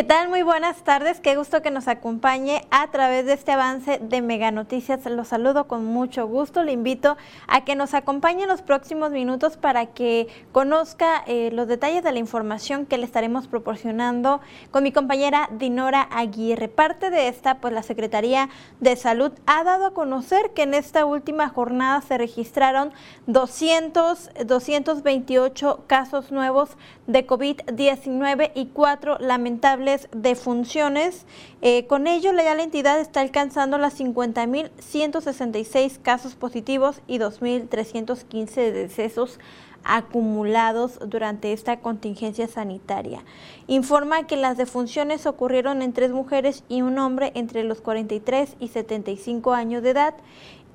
¿Qué 0.00 0.04
tal? 0.04 0.30
Muy 0.30 0.40
buenas 0.40 0.82
tardes. 0.82 1.20
Qué 1.20 1.36
gusto 1.36 1.60
que 1.60 1.70
nos 1.70 1.86
acompañe 1.86 2.64
a 2.70 2.90
través 2.90 3.26
de 3.26 3.34
este 3.34 3.52
avance 3.52 3.98
de 3.98 4.22
Mega 4.22 4.50
Noticias. 4.50 5.04
Los 5.04 5.28
saludo 5.28 5.68
con 5.68 5.84
mucho 5.84 6.26
gusto. 6.26 6.62
Le 6.62 6.72
invito 6.72 7.18
a 7.46 7.66
que 7.66 7.76
nos 7.76 7.92
acompañe 7.92 8.44
en 8.44 8.48
los 8.48 8.62
próximos 8.62 9.10
minutos 9.10 9.58
para 9.58 9.84
que 9.84 10.26
conozca 10.52 11.22
eh, 11.26 11.50
los 11.52 11.68
detalles 11.68 12.02
de 12.02 12.12
la 12.12 12.18
información 12.18 12.86
que 12.86 12.96
le 12.96 13.04
estaremos 13.04 13.46
proporcionando 13.46 14.40
con 14.70 14.84
mi 14.84 14.90
compañera 14.90 15.50
Dinora 15.52 16.08
Aguirre. 16.10 16.68
Parte 16.68 17.10
de 17.10 17.28
esta, 17.28 17.58
pues 17.58 17.74
la 17.74 17.82
Secretaría 17.82 18.48
de 18.80 18.96
Salud 18.96 19.32
ha 19.44 19.64
dado 19.64 19.84
a 19.84 19.92
conocer 19.92 20.52
que 20.54 20.62
en 20.62 20.72
esta 20.72 21.04
última 21.04 21.50
jornada 21.50 22.00
se 22.00 22.16
registraron 22.16 22.94
200, 23.26 24.30
228 24.46 25.84
casos 25.86 26.32
nuevos 26.32 26.70
de 27.06 27.26
COVID-19 27.26 28.52
y 28.54 28.66
cuatro 28.68 29.18
lamentables 29.18 29.89
de 30.12 30.34
funciones. 30.34 31.26
Eh, 31.62 31.86
con 31.86 32.06
ello, 32.06 32.32
la 32.32 32.62
entidad 32.62 33.00
está 33.00 33.20
alcanzando 33.20 33.76
las 33.78 34.00
50.166 34.00 36.00
casos 36.02 36.34
positivos 36.34 37.02
y 37.06 37.18
2.315 37.18 38.72
decesos 38.72 39.38
acumulados 39.84 40.98
durante 41.06 41.52
esta 41.52 41.80
contingencia 41.80 42.48
sanitaria. 42.48 43.24
Informa 43.66 44.26
que 44.26 44.36
las 44.36 44.56
defunciones 44.56 45.26
ocurrieron 45.26 45.82
en 45.82 45.92
tres 45.92 46.12
mujeres 46.12 46.64
y 46.68 46.82
un 46.82 46.98
hombre 46.98 47.32
entre 47.34 47.64
los 47.64 47.80
43 47.80 48.56
y 48.60 48.68
75 48.68 49.54
años 49.54 49.82
de 49.82 49.90
edad 49.90 50.14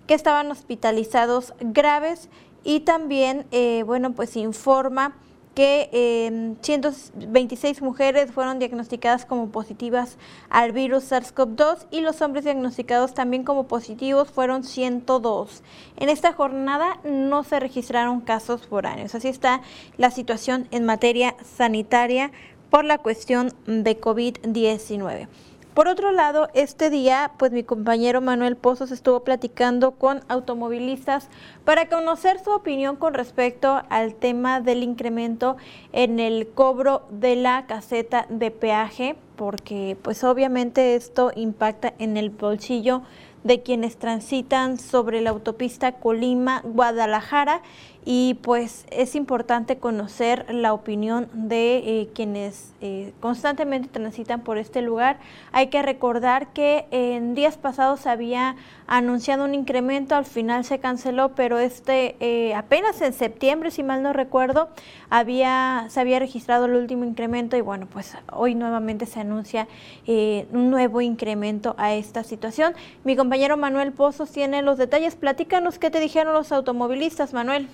que 0.07 0.13
estaban 0.13 0.51
hospitalizados 0.51 1.53
graves 1.59 2.29
y 2.63 2.81
también, 2.81 3.45
eh, 3.51 3.83
bueno, 3.85 4.13
pues 4.13 4.35
informa 4.35 5.15
que 5.55 6.55
126 6.61 7.77
em, 7.79 7.85
mujeres 7.85 8.31
fueron 8.31 8.59
diagnosticadas 8.59 9.25
como 9.25 9.49
positivas 9.49 10.17
al 10.49 10.73
virus 10.73 11.11
SARS-CoV-2 11.11 11.87
y 11.91 12.01
los 12.01 12.21
hombres 12.21 12.43
diagnosticados 12.43 13.13
también 13.13 13.43
como 13.43 13.67
positivos 13.67 14.29
fueron 14.29 14.63
102. 14.63 15.63
En 15.97 16.09
esta 16.09 16.33
jornada 16.33 16.99
no 17.03 17.43
se 17.43 17.59
registraron 17.59 18.21
casos 18.21 18.67
foráneos. 18.67 19.15
Así 19.15 19.29
está 19.29 19.61
la 19.97 20.11
situación 20.11 20.67
en 20.71 20.85
materia 20.85 21.35
sanitaria 21.57 22.31
por 22.69 22.83
la 22.83 22.97
cuestión 22.97 23.53
de 23.65 23.99
COVID-19. 23.99 25.27
Por 25.75 25.89
otro 25.89 26.13
lado, 26.13 26.47
este 26.53 26.89
día, 26.89 27.33
pues 27.37 27.51
mi 27.51 27.61
compañero 27.61 28.21
Manuel 28.21 28.55
Pozos 28.55 28.91
estuvo 28.91 29.25
platicando 29.25 29.91
con 29.91 30.21
automovilistas 30.29 31.27
para 31.65 31.89
conocer 31.89 32.39
su 32.41 32.51
opinión 32.51 32.95
con 32.95 33.13
respecto 33.13 33.81
al 33.89 34.15
tema 34.15 34.61
del 34.61 34.83
incremento 34.83 35.57
en 35.91 36.21
el 36.21 36.47
cobro 36.47 37.03
de 37.09 37.35
la 37.35 37.65
caseta 37.65 38.25
de 38.29 38.51
peaje, 38.51 39.17
porque 39.35 39.97
pues 40.01 40.23
obviamente 40.23 40.95
esto 40.95 41.33
impacta 41.35 41.93
en 41.99 42.15
el 42.15 42.29
bolsillo 42.29 43.01
de 43.45 43.61
quienes 43.61 43.97
transitan 43.97 44.79
sobre 44.79 45.21
la 45.21 45.29
autopista 45.29 45.99
Colima-Guadalajara 45.99 47.61
y 48.07 48.35
pues 48.43 48.85
es 48.91 49.15
importante 49.15 49.77
conocer 49.77 50.45
la 50.53 50.73
opinión 50.73 51.27
de 51.33 51.77
eh, 51.77 52.09
quienes 52.13 52.71
eh, 52.79 53.13
constantemente 53.19 53.89
transitan 53.89 54.41
por 54.41 54.59
este 54.59 54.83
lugar. 54.83 55.17
Hay 55.51 55.67
que 55.67 55.81
recordar 55.81 56.53
que 56.53 56.85
en 56.91 57.33
días 57.33 57.57
pasados 57.57 58.05
había 58.05 58.55
anunciado 58.85 59.43
un 59.43 59.55
incremento, 59.55 60.13
al 60.13 60.25
final 60.25 60.63
se 60.65 60.77
canceló, 60.77 61.33
pero 61.33 61.57
este 61.57 62.15
eh, 62.19 62.53
apenas 62.53 63.01
en 63.01 63.11
septiembre, 63.11 63.71
si 63.71 63.81
mal 63.81 64.03
no 64.03 64.13
recuerdo, 64.13 64.69
había 65.09 65.87
se 65.89 65.99
había 65.99 66.19
registrado 66.19 66.65
el 66.65 66.75
último 66.75 67.05
incremento 67.05 67.57
y 67.57 67.61
bueno, 67.61 67.87
pues 67.91 68.15
hoy 68.31 68.53
nuevamente 68.53 69.07
se 69.07 69.19
anuncia 69.19 69.67
un 70.07 70.69
nuevo 70.69 71.01
incremento 71.01 71.73
a 71.79 71.95
esta 71.95 72.23
situación. 72.23 72.75
Mi 73.03 73.15
Manuel 73.57 73.91
Pozos 73.91 74.31
tiene 74.31 74.61
los 74.61 74.77
detalles. 74.77 75.15
Platícanos 75.15 75.77
qué 75.77 75.91
te 75.91 75.99
dijeron 75.99 76.33
los 76.33 76.53
automovilistas, 76.53 77.33
Manuel. 77.33 77.67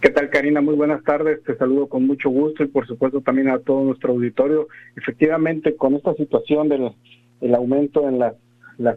¿Qué 0.00 0.10
tal, 0.10 0.30
Karina? 0.30 0.60
Muy 0.60 0.74
buenas 0.74 1.02
tardes. 1.04 1.42
Te 1.44 1.56
saludo 1.56 1.86
con 1.86 2.06
mucho 2.06 2.28
gusto 2.28 2.64
y, 2.64 2.66
por 2.66 2.86
supuesto, 2.88 3.20
también 3.20 3.48
a 3.48 3.60
todo 3.60 3.84
nuestro 3.84 4.12
auditorio. 4.12 4.66
Efectivamente, 4.96 5.76
con 5.76 5.94
esta 5.94 6.12
situación 6.14 6.68
del 6.68 6.90
el 7.40 7.54
aumento 7.54 8.08
en 8.08 8.18
las, 8.18 8.34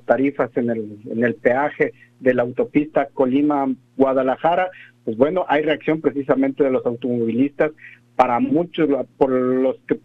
tarifas 0.05 0.49
en 0.55 0.71
el, 0.71 0.97
en 1.09 1.23
el 1.23 1.35
peaje 1.35 1.93
de 2.19 2.33
la 2.33 2.41
autopista 2.41 3.09
Colima-Guadalajara, 3.13 4.71
pues 5.05 5.15
bueno, 5.15 5.45
hay 5.47 5.61
reacción 5.61 6.01
precisamente 6.01 6.63
de 6.63 6.71
los 6.71 6.85
automovilistas. 6.85 7.71
Para 8.15 8.39
muchos, 8.39 8.89
por 9.17 9.29
los 9.29 9.77
que 9.87 9.99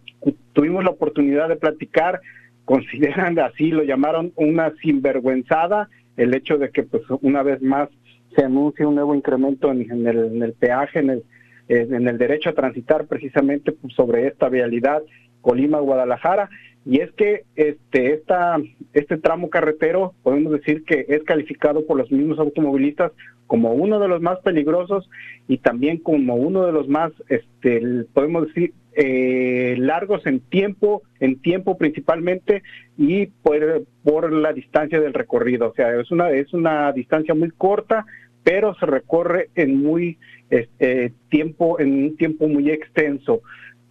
tuvimos 0.53 0.83
la 0.83 0.91
oportunidad 0.91 1.49
de 1.49 1.55
platicar, 1.55 2.21
consideran 2.65 3.39
así, 3.39 3.69
lo 3.69 3.83
llamaron 3.83 4.33
una 4.35 4.73
sinvergüenzada, 4.81 5.89
el 6.17 6.33
hecho 6.33 6.57
de 6.57 6.69
que, 6.69 6.83
pues, 6.83 7.03
una 7.21 7.43
vez 7.43 7.61
más, 7.61 7.89
se 8.35 8.43
anuncia 8.43 8.87
un 8.87 8.95
nuevo 8.95 9.15
incremento 9.15 9.71
en, 9.71 10.07
el, 10.07 10.53
peaje, 10.53 10.99
en 10.99 11.09
el, 11.09 11.23
en 11.69 12.07
el 12.07 12.17
derecho 12.17 12.49
a 12.49 12.53
transitar 12.53 13.05
precisamente 13.05 13.71
pues, 13.71 13.93
sobre 13.93 14.27
esta 14.27 14.49
vialidad 14.49 15.01
Colima-Guadalajara. 15.45 16.49
Y 16.87 17.01
es 17.01 17.11
que 17.13 17.43
este, 17.55 18.13
esta, 18.13 18.57
este 18.93 19.17
tramo 19.17 19.49
carretero, 19.49 20.13
podemos 20.23 20.53
decir 20.53 20.83
que 20.83 21.05
es 21.07 21.23
calificado 21.23 21.85
por 21.85 21.97
los 21.97 22.11
mismos 22.11 22.39
automovilistas 22.39 23.11
como 23.47 23.73
uno 23.73 23.99
de 23.99 24.07
los 24.07 24.21
más 24.21 24.39
peligrosos 24.39 25.07
y 25.47 25.59
también 25.59 25.97
como 25.97 26.35
uno 26.35 26.65
de 26.65 26.71
los 26.71 26.87
más, 26.87 27.11
este, 27.29 28.05
podemos 28.13 28.47
decir, 28.47 28.73
eh, 28.93 29.75
largos 29.77 30.25
en 30.25 30.39
tiempo, 30.39 31.03
en 31.19 31.39
tiempo 31.41 31.77
principalmente 31.77 32.63
y 32.97 33.27
por, 33.27 33.83
por 34.03 34.31
la 34.31 34.53
distancia 34.53 34.99
del 34.99 35.13
recorrido. 35.13 35.69
O 35.69 35.73
sea, 35.75 35.99
es 35.99 36.11
una, 36.11 36.31
es 36.31 36.53
una 36.53 36.91
distancia 36.91 37.35
muy 37.35 37.51
corta, 37.51 38.05
pero 38.43 38.75
se 38.75 38.85
recorre 38.85 39.49
en 39.55 39.81
muy 39.81 40.17
este, 40.49 41.13
tiempo, 41.29 41.79
en 41.79 42.05
un 42.05 42.17
tiempo 42.17 42.47
muy 42.47 42.69
extenso 42.69 43.41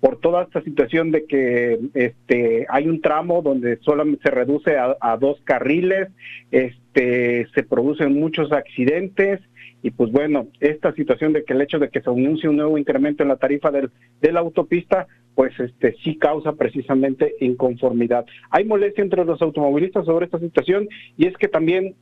por 0.05 0.19
toda 0.19 0.43
esta 0.43 0.61
situación 0.61 1.13
de 1.13 1.25
que 1.25 1.79
este 1.95 2.67
hay 2.69 2.89
un 2.89 3.01
tramo 3.01 3.41
donde 3.41 3.79
solamente 3.79 4.25
se 4.25 4.31
reduce 4.31 4.77
a, 4.77 5.17
dos 5.17 5.41
carriles, 5.45 6.11
este 6.51 7.47
se 7.55 7.63
producen 7.63 8.13
muchos 8.13 8.53
accidentes 8.53 9.41
y 9.83 9.93
pues 9.93 10.13
bueno, 10.13 10.49
esta 10.61 10.93
situación 10.93 11.33
de 11.33 11.43
que 11.45 11.55
el 11.55 11.63
hecho 11.63 11.79
de 11.79 11.89
que 11.89 12.03
se 12.03 12.11
anuncie 12.11 12.51
un 12.51 12.57
nuevo 12.57 12.77
incremento 12.77 13.23
en 13.23 13.31
la 13.31 13.37
tarifa 13.37 13.71
del, 13.71 13.91
de 14.21 14.31
la 14.31 14.41
autopista, 14.41 15.07
pues 15.35 15.59
este 15.59 15.95
sí 16.05 16.19
causa 16.19 16.53
precisamente 16.53 17.37
inconformidad. 17.41 18.27
Hay 18.51 18.67
molestia 18.67 19.01
entre 19.01 19.25
los 19.25 19.41
automovilistas 19.41 20.05
sobre 20.05 20.27
esta 20.27 20.39
situación 20.39 20.87
y 21.17 21.29
es 21.29 21.37
que 21.39 21.49
también 21.49 21.95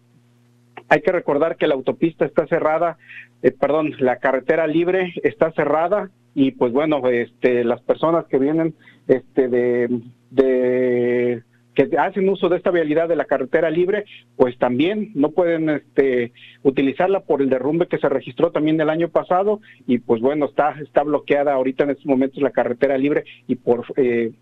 hay 0.89 1.03
que 1.03 1.13
recordar 1.13 1.57
que 1.57 1.69
la 1.69 1.75
autopista 1.75 2.25
está 2.25 2.49
cerrada, 2.49 2.99
eh, 3.45 3.53
perdón, 3.53 3.95
la 4.01 4.17
carretera 4.17 4.67
libre 4.67 5.15
está 5.23 5.53
cerrada 5.53 6.11
y 6.35 6.53
pues 6.53 6.73
bueno, 6.73 7.07
este, 7.09 7.65
las 7.65 7.81
personas 7.83 8.27
que 8.27 8.39
vienen 8.39 8.75
este, 9.07 9.49
de, 9.49 10.01
de 10.31 11.43
que 11.75 11.89
hacen 11.99 12.29
uso 12.29 12.49
de 12.49 12.59
esta 12.59 12.71
vialidad 12.71 13.09
de 13.09 13.17
la 13.17 13.25
carretera 13.25 13.71
libre, 13.71 14.05
pues 14.37 14.59
también 14.59 15.11
no 15.15 15.31
pueden 15.31 15.71
este, 15.71 16.33
utilizarla 16.63 17.21
por 17.21 17.41
el 17.41 17.49
derrumbe 17.49 17.87
que 17.87 17.99
se 17.99 18.09
registró 18.09 18.51
también 18.51 18.81
el 18.81 18.91
año 18.91 19.09
pasado 19.09 19.61
y 19.87 19.99
pues 19.99 20.21
bueno, 20.21 20.47
está, 20.47 20.75
está 20.83 21.03
bloqueada 21.03 21.55
ahorita 21.55 21.85
en 21.85 21.91
estos 21.91 22.07
momentos 22.07 22.43
la 22.43 22.51
carretera 22.51 22.99
libre 22.99 23.25
y 23.47 23.57
por 23.57 23.85
eh, 23.97 24.33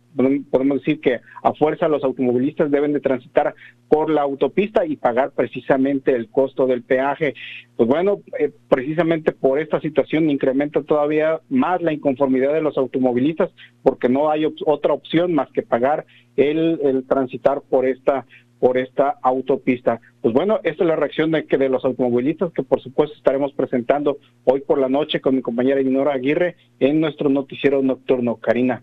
podemos 0.50 0.78
decir 0.78 1.00
que 1.00 1.20
a 1.42 1.52
fuerza 1.54 1.88
los 1.88 2.04
automovilistas 2.04 2.70
deben 2.70 2.92
de 2.92 3.00
transitar 3.00 3.54
por 3.88 4.10
la 4.10 4.22
autopista 4.22 4.84
y 4.84 4.96
pagar 4.96 5.32
precisamente 5.32 6.14
el 6.14 6.28
costo 6.30 6.66
del 6.66 6.82
peaje. 6.82 7.34
Pues 7.76 7.88
bueno, 7.88 8.20
eh, 8.38 8.50
precisamente 8.68 9.32
por 9.32 9.58
esta 9.58 9.80
situación 9.80 10.30
incrementa 10.30 10.82
todavía 10.82 11.40
más 11.48 11.80
la 11.82 11.92
inconformidad 11.92 12.52
de 12.52 12.62
los 12.62 12.76
automovilistas 12.76 13.50
porque 13.82 14.08
no 14.08 14.30
hay 14.30 14.44
otra 14.44 14.92
opción 14.92 15.32
más 15.32 15.50
que 15.52 15.62
pagar 15.62 16.06
el, 16.36 16.80
el 16.82 17.06
transitar 17.06 17.62
por 17.68 17.86
esta 17.86 18.26
por 18.60 18.78
esta 18.78 19.16
autopista. 19.22 20.00
Pues 20.20 20.32
bueno, 20.34 20.60
esta 20.62 20.84
es 20.84 20.88
la 20.88 20.96
reacción 20.96 21.32
de, 21.32 21.46
que 21.46 21.58
de 21.58 21.68
los 21.68 21.84
automovilistas 21.84 22.52
que 22.52 22.62
por 22.62 22.80
supuesto 22.80 23.16
estaremos 23.16 23.52
presentando 23.54 24.18
hoy 24.44 24.60
por 24.60 24.78
la 24.78 24.88
noche 24.88 25.20
con 25.20 25.34
mi 25.34 25.42
compañera 25.42 25.80
Dinora 25.80 26.12
Aguirre 26.12 26.56
en 26.78 27.00
nuestro 27.00 27.28
noticiero 27.28 27.82
nocturno. 27.82 28.36
Karina. 28.36 28.82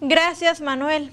Gracias, 0.00 0.60
Manuel. 0.60 1.10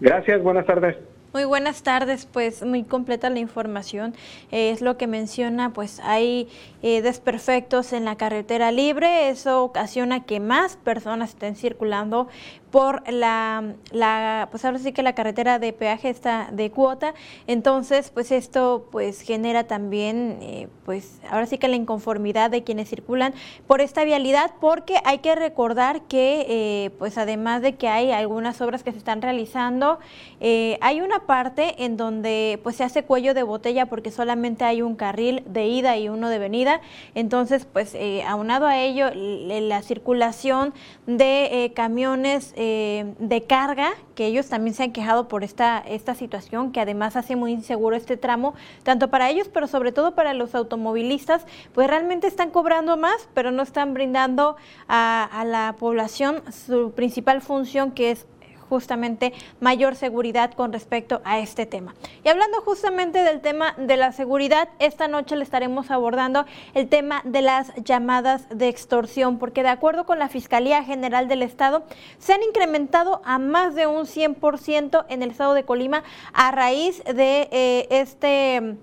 Gracias, 0.00 0.42
buenas 0.42 0.66
tardes. 0.66 0.96
Muy 1.32 1.44
buenas 1.44 1.82
tardes, 1.82 2.26
pues 2.30 2.64
muy 2.64 2.84
completa 2.84 3.28
la 3.28 3.40
información. 3.40 4.14
Eh, 4.50 4.70
es 4.70 4.80
lo 4.80 4.96
que 4.96 5.06
menciona, 5.06 5.72
pues 5.72 6.00
hay 6.00 6.48
eh, 6.82 7.02
desperfectos 7.02 7.92
en 7.92 8.04
la 8.04 8.16
carretera 8.16 8.72
libre, 8.72 9.28
eso 9.28 9.62
ocasiona 9.64 10.24
que 10.24 10.40
más 10.40 10.76
personas 10.76 11.30
estén 11.30 11.56
circulando 11.56 12.28
por 12.70 13.10
la, 13.10 13.74
la, 13.90 14.48
pues 14.50 14.64
ahora 14.64 14.78
sí 14.78 14.92
que 14.92 15.02
la 15.02 15.14
carretera 15.14 15.58
de 15.58 15.72
peaje 15.72 16.10
está 16.10 16.50
de 16.52 16.70
cuota, 16.70 17.14
entonces 17.46 18.10
pues 18.10 18.30
esto 18.30 18.88
pues 18.90 19.20
genera 19.22 19.64
también 19.64 20.38
eh, 20.42 20.68
pues 20.84 21.20
ahora 21.30 21.46
sí 21.46 21.58
que 21.58 21.68
la 21.68 21.76
inconformidad 21.76 22.50
de 22.50 22.64
quienes 22.64 22.90
circulan 22.90 23.32
por 23.66 23.80
esta 23.80 24.04
vialidad 24.04 24.50
porque 24.60 24.96
hay 25.04 25.18
que 25.18 25.34
recordar 25.34 26.02
que 26.02 26.44
eh, 26.48 26.90
pues 26.98 27.16
además 27.16 27.62
de 27.62 27.76
que 27.76 27.88
hay 27.88 28.12
algunas 28.12 28.60
obras 28.60 28.82
que 28.82 28.92
se 28.92 28.98
están 28.98 29.22
realizando, 29.22 29.98
eh, 30.40 30.76
hay 30.82 31.00
una 31.00 31.20
parte 31.26 31.84
en 31.84 31.96
donde 31.96 32.58
pues 32.62 32.76
se 32.76 32.84
hace 32.84 33.02
cuello 33.02 33.34
de 33.34 33.42
botella 33.42 33.86
porque 33.86 34.10
solamente 34.10 34.64
hay 34.64 34.82
un 34.82 34.96
carril 34.96 35.42
de 35.46 35.66
ida 35.66 35.96
y 35.96 36.08
uno 36.08 36.28
de 36.28 36.38
venida, 36.38 36.80
entonces 37.14 37.66
pues 37.70 37.96
aunado 38.26 38.66
a 38.66 38.78
ello 38.78 39.10
la 39.14 39.82
circulación 39.82 40.72
de 41.06 41.72
camiones 41.74 42.52
eh, 42.56 43.14
de 43.18 43.42
carga, 43.42 43.92
que 44.14 44.26
ellos 44.26 44.48
también 44.48 44.74
se 44.74 44.82
han 44.82 44.92
quejado 44.92 45.28
por 45.28 45.44
esta, 45.44 45.78
esta 45.78 46.14
situación, 46.14 46.72
que 46.72 46.80
además 46.80 47.16
hace 47.16 47.36
muy 47.36 47.52
inseguro 47.52 47.96
este 47.96 48.16
tramo, 48.16 48.54
tanto 48.82 49.08
para 49.08 49.30
ellos, 49.30 49.48
pero 49.52 49.66
sobre 49.66 49.92
todo 49.92 50.14
para 50.14 50.34
los 50.34 50.54
automovilistas, 50.54 51.46
pues 51.74 51.88
realmente 51.88 52.26
están 52.26 52.50
cobrando 52.50 52.96
más, 52.96 53.28
pero 53.34 53.50
no 53.50 53.62
están 53.62 53.94
brindando 53.94 54.56
a 54.88 55.44
la 55.46 55.76
población 55.78 56.42
su 56.50 56.92
principal 56.92 57.42
función, 57.42 57.92
que 57.92 58.10
es 58.10 58.26
justamente 58.68 59.32
mayor 59.60 59.94
seguridad 59.94 60.52
con 60.52 60.72
respecto 60.72 61.20
a 61.24 61.38
este 61.38 61.66
tema. 61.66 61.94
Y 62.24 62.28
hablando 62.28 62.60
justamente 62.60 63.22
del 63.22 63.40
tema 63.40 63.74
de 63.76 63.96
la 63.96 64.12
seguridad, 64.12 64.68
esta 64.78 65.08
noche 65.08 65.36
le 65.36 65.44
estaremos 65.44 65.90
abordando 65.90 66.44
el 66.74 66.88
tema 66.88 67.22
de 67.24 67.42
las 67.42 67.74
llamadas 67.76 68.46
de 68.50 68.68
extorsión, 68.68 69.38
porque 69.38 69.62
de 69.62 69.68
acuerdo 69.68 70.06
con 70.06 70.18
la 70.18 70.28
Fiscalía 70.28 70.84
General 70.84 71.28
del 71.28 71.42
Estado, 71.42 71.84
se 72.18 72.32
han 72.32 72.42
incrementado 72.42 73.22
a 73.24 73.38
más 73.38 73.74
de 73.74 73.86
un 73.86 74.06
100% 74.06 75.06
en 75.08 75.22
el 75.22 75.30
estado 75.30 75.54
de 75.54 75.64
Colima 75.64 76.02
a 76.32 76.50
raíz 76.52 77.02
de 77.04 77.48
eh, 77.50 77.86
este 77.90 78.76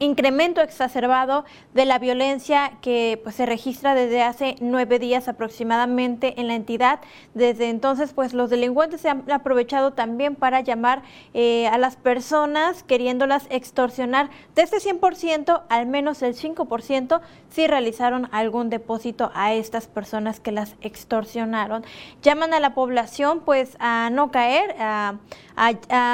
incremento 0.00 0.62
exacerbado 0.62 1.44
de 1.74 1.84
la 1.84 1.98
violencia 1.98 2.72
que 2.80 3.20
pues, 3.22 3.36
se 3.36 3.46
registra 3.46 3.94
desde 3.94 4.22
hace 4.22 4.56
nueve 4.60 4.98
días 4.98 5.28
aproximadamente 5.28 6.40
en 6.40 6.48
la 6.48 6.54
entidad. 6.54 7.00
Desde 7.34 7.68
entonces, 7.68 8.12
pues 8.14 8.32
los 8.32 8.50
delincuentes 8.50 9.02
se 9.02 9.10
han 9.10 9.30
aprovechado 9.30 9.92
también 9.92 10.34
para 10.34 10.60
llamar 10.62 11.02
eh, 11.34 11.68
a 11.68 11.78
las 11.78 11.96
personas 11.96 12.82
queriéndolas 12.82 13.46
extorsionar. 13.50 14.30
De 14.54 14.62
este 14.62 14.78
100%, 14.78 15.62
al 15.68 15.86
menos 15.86 16.22
el 16.22 16.34
5% 16.34 17.20
sí 17.50 17.66
realizaron 17.66 18.28
algún 18.32 18.70
depósito 18.70 19.30
a 19.34 19.52
estas 19.52 19.86
personas 19.86 20.40
que 20.40 20.50
las 20.50 20.76
extorsionaron. 20.80 21.84
Llaman 22.22 22.54
a 22.54 22.60
la 22.60 22.74
población 22.74 23.40
pues 23.40 23.76
a 23.80 24.08
no 24.10 24.30
caer, 24.30 24.74
a, 24.78 25.18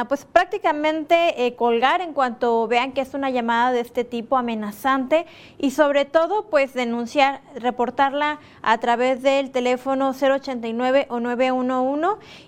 pues 0.09 0.25
prácticamente 0.25 1.47
eh, 1.47 1.55
colgar 1.55 2.01
en 2.01 2.13
cuanto 2.13 2.67
vean 2.67 2.93
que 2.93 3.01
es 3.01 3.15
una 3.15 3.31
llamada 3.31 3.71
de 3.71 3.76
este 3.81 4.05
tipo 4.05 4.37
amenazante 4.37 5.27
y 5.59 5.71
sobre 5.71 6.05
todo 6.05 6.47
pues 6.51 6.75
denunciar, 6.75 7.41
reportarla 7.55 8.39
a 8.63 8.79
través 8.79 9.23
del 9.23 9.51
teléfono 9.51 10.13
089 10.13 11.07
o 11.09 11.21
911 11.21 11.87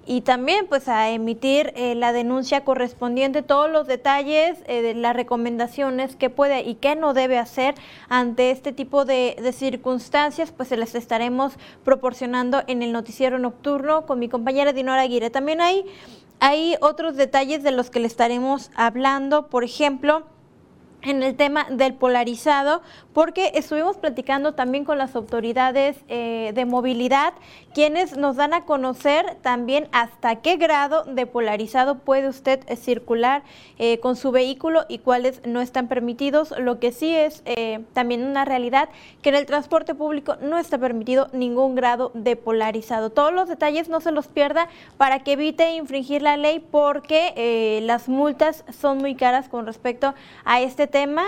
y 0.06 0.22
también 0.22 0.66
pues 0.69 0.88
a 0.88 1.10
emitir 1.10 1.72
eh, 1.76 1.94
la 1.94 2.12
denuncia 2.12 2.64
correspondiente, 2.64 3.42
todos 3.42 3.70
los 3.70 3.86
detalles, 3.86 4.58
eh, 4.66 4.82
de 4.82 4.94
las 4.94 5.14
recomendaciones 5.14 6.16
que 6.16 6.30
puede 6.30 6.62
y 6.62 6.75
qué 6.75 6.96
no 6.96 7.14
debe 7.14 7.38
hacer 7.38 7.75
ante 8.08 8.50
este 8.50 8.72
tipo 8.72 9.04
de, 9.04 9.36
de 9.40 9.52
circunstancias, 9.52 10.52
pues 10.52 10.69
se 10.69 10.76
les 10.76 10.94
estaremos 10.94 11.54
proporcionando 11.84 12.62
en 12.66 12.82
el 12.82 12.92
noticiero 12.92 13.38
nocturno 13.38 14.06
con 14.06 14.19
mi 14.19 14.28
compañera 14.28 14.72
Dinora 14.72 15.02
Aguirre. 15.02 15.30
También 15.30 15.60
hay, 15.60 15.84
hay 16.40 16.76
otros 16.80 17.16
detalles 17.16 17.62
de 17.62 17.72
los 17.72 17.90
que 17.90 18.00
le 18.00 18.06
estaremos 18.06 18.70
hablando, 18.75 19.48
por 19.48 19.64
ejemplo, 19.64 20.25
en 21.02 21.22
el 21.22 21.36
tema 21.36 21.66
del 21.70 21.94
polarizado, 21.94 22.82
porque 23.12 23.52
estuvimos 23.54 23.96
platicando 23.96 24.54
también 24.54 24.84
con 24.84 24.98
las 24.98 25.14
autoridades 25.14 25.96
eh, 26.08 26.52
de 26.54 26.64
movilidad, 26.64 27.34
quienes 27.72 28.16
nos 28.16 28.36
dan 28.36 28.52
a 28.52 28.64
conocer 28.64 29.36
también 29.42 29.88
hasta 29.92 30.36
qué 30.36 30.56
grado 30.56 31.04
de 31.04 31.26
polarizado 31.26 31.98
puede 31.98 32.28
usted 32.28 32.60
eh, 32.66 32.76
circular 32.76 33.42
eh, 33.78 34.00
con 34.00 34.16
su 34.16 34.32
vehículo 34.32 34.84
y 34.88 34.98
cuáles 34.98 35.40
no 35.46 35.60
están 35.60 35.86
permitidos. 35.86 36.52
Lo 36.58 36.80
que 36.80 36.92
sí 36.92 37.14
es 37.14 37.42
también 37.92 38.24
una 38.24 38.44
realidad 38.44 38.88
que 39.22 39.28
en 39.28 39.36
el 39.36 39.46
transporte 39.46 39.94
público 39.94 40.36
no 40.40 40.58
está 40.58 40.78
permitido 40.78 41.28
ningún 41.32 41.74
grado 41.74 42.10
de 42.14 42.36
polarizado. 42.36 43.10
Todos 43.10 43.32
los 43.32 43.48
detalles 43.48 43.88
no 43.88 44.00
se 44.00 44.10
los 44.10 44.26
pierda 44.26 44.68
para 44.96 45.20
que 45.20 45.32
evite 45.32 45.72
infringir 45.74 46.22
la 46.22 46.36
ley 46.36 46.58
porque 46.58 47.80
las 47.82 48.08
multas 48.08 48.64
son 48.70 48.98
muy 48.98 49.14
caras 49.14 49.48
con 49.48 49.66
respecto 49.66 50.14
a 50.44 50.60
este 50.60 50.88
tema, 50.88 51.25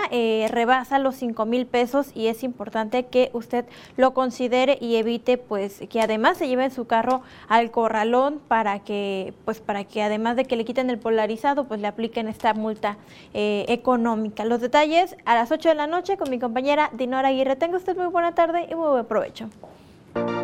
rebasa 0.49 0.99
los 0.99 1.15
5 1.15 1.45
mil 1.45 1.65
pesos 1.65 2.11
y 2.13 2.27
es 2.27 2.43
importante 2.43 3.05
que 3.05 3.29
usted 3.33 3.65
lo 3.97 4.13
considere 4.13 4.77
y 4.81 4.95
evite 4.95 5.37
pues 5.37 5.81
que 5.89 6.01
además 6.01 6.37
se 6.37 6.47
lleve 6.47 6.69
su 6.69 6.85
carro 6.85 7.21
al 7.47 7.71
corralón 7.71 8.39
para 8.47 8.79
que 8.79 9.33
pues 9.45 9.59
para 9.59 9.83
que 9.83 10.01
además 10.03 10.35
de 10.35 10.45
que 10.45 10.55
le 10.55 10.65
quiten 10.65 10.89
el 10.89 10.99
polarizado 10.99 11.65
pues 11.65 11.79
le 11.79 11.87
apliquen 11.87 12.27
esta 12.27 12.53
multa 12.53 12.97
eh, 13.33 13.65
económica. 13.67 14.45
Los 14.45 14.61
detalles 14.61 15.15
a 15.25 15.35
las 15.35 15.51
8 15.51 15.69
de 15.69 15.75
la 15.75 15.87
noche 15.87 16.17
con 16.17 16.29
mi 16.29 16.39
compañera 16.39 16.89
Dinora 16.93 17.29
Aguirre. 17.29 17.55
Tenga 17.55 17.77
usted 17.77 17.95
muy 17.95 18.07
buena 18.07 18.33
tarde 18.33 18.67
y 18.69 18.75
muy 18.75 18.89
buen 18.89 19.05
provecho. 19.05 19.49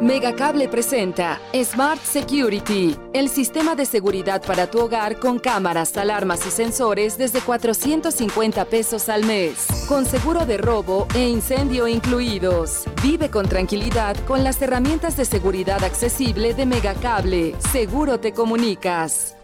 Megacable 0.01 0.69
presenta 0.69 1.39
Smart 1.53 2.01
Security, 2.03 2.95
el 3.13 3.29
sistema 3.29 3.75
de 3.75 3.85
seguridad 3.85 4.43
para 4.45 4.69
tu 4.69 4.79
hogar 4.79 5.19
con 5.19 5.39
cámaras, 5.39 5.97
alarmas 5.97 6.45
y 6.45 6.51
sensores 6.51 7.17
desde 7.17 7.41
450 7.41 8.65
pesos 8.65 9.09
al 9.09 9.25
mes, 9.25 9.67
con 9.87 10.05
seguro 10.05 10.45
de 10.45 10.57
robo 10.57 11.07
e 11.15 11.27
incendio 11.27 11.87
incluidos. 11.87 12.83
Vive 13.01 13.29
con 13.29 13.49
tranquilidad 13.49 14.15
con 14.27 14.43
las 14.43 14.61
herramientas 14.61 15.17
de 15.17 15.25
seguridad 15.25 15.83
accesible 15.83 16.53
de 16.53 16.65
Megacable. 16.65 17.55
Seguro 17.71 18.19
te 18.19 18.33
comunicas. 18.33 19.37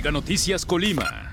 Mega 0.00 0.10
Noticias 0.10 0.64
Colima. 0.64 1.29